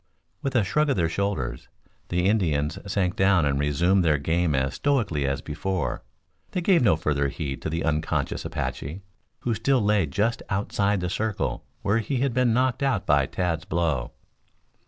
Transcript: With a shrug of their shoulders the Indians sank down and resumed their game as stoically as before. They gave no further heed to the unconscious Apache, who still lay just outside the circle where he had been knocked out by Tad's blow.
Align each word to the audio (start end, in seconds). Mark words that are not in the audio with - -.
With 0.41 0.55
a 0.55 0.63
shrug 0.63 0.89
of 0.89 0.95
their 0.95 1.07
shoulders 1.07 1.69
the 2.09 2.25
Indians 2.27 2.79
sank 2.91 3.15
down 3.15 3.45
and 3.45 3.59
resumed 3.59 4.03
their 4.03 4.17
game 4.17 4.55
as 4.55 4.73
stoically 4.73 5.27
as 5.27 5.41
before. 5.43 6.01
They 6.53 6.61
gave 6.61 6.81
no 6.81 6.95
further 6.95 7.27
heed 7.27 7.61
to 7.61 7.69
the 7.69 7.83
unconscious 7.85 8.43
Apache, 8.43 9.03
who 9.41 9.53
still 9.53 9.79
lay 9.79 10.07
just 10.07 10.41
outside 10.49 11.01
the 11.01 11.09
circle 11.11 11.65
where 11.83 11.99
he 11.99 12.17
had 12.21 12.33
been 12.33 12.51
knocked 12.51 12.81
out 12.81 13.05
by 13.05 13.27
Tad's 13.27 13.65
blow. 13.65 14.11